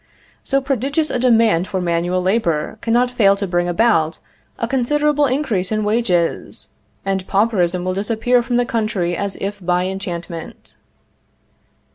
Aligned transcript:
So 0.43 0.61
prodigious 0.61 1.11
a 1.11 1.19
demand 1.19 1.67
for 1.67 1.79
manual 1.79 2.23
labor 2.23 2.79
cannot 2.81 3.11
fail 3.11 3.35
to 3.35 3.45
bring 3.45 3.67
about 3.69 4.17
a 4.57 4.67
considerable 4.67 5.27
increase 5.27 5.71
in 5.71 5.83
wages; 5.83 6.69
and 7.05 7.27
pauperism 7.27 7.85
will 7.85 7.93
disappear 7.93 8.41
from 8.41 8.57
the 8.57 8.65
country 8.65 9.15
as 9.15 9.35
if 9.35 9.63
by 9.63 9.85
enchantment. 9.85 10.73